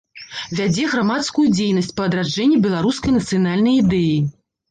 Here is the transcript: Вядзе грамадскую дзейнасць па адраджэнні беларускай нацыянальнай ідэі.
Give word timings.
Вядзе 0.59 0.85
грамадскую 0.93 1.45
дзейнасць 1.57 1.91
па 2.01 2.07
адраджэнні 2.11 2.57
беларускай 2.65 3.15
нацыянальнай 3.19 3.77
ідэі. 3.85 4.17